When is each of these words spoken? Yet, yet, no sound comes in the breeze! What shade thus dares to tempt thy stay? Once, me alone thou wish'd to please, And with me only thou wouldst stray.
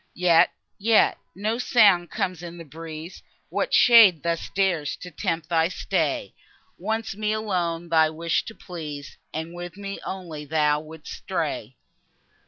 Yet, 0.15 0.49
yet, 0.79 1.19
no 1.35 1.59
sound 1.59 2.09
comes 2.09 2.41
in 2.41 2.57
the 2.57 2.65
breeze! 2.65 3.21
What 3.49 3.71
shade 3.71 4.23
thus 4.23 4.49
dares 4.49 4.95
to 4.95 5.11
tempt 5.11 5.47
thy 5.49 5.67
stay? 5.67 6.33
Once, 6.79 7.15
me 7.15 7.33
alone 7.33 7.87
thou 7.89 8.11
wish'd 8.11 8.47
to 8.47 8.55
please, 8.55 9.19
And 9.31 9.53
with 9.53 9.77
me 9.77 9.99
only 10.03 10.43
thou 10.43 10.79
wouldst 10.79 11.13
stray. 11.13 11.77